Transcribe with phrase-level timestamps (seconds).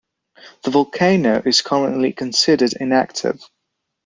[0.63, 3.39] The volcano is currently considered inactive.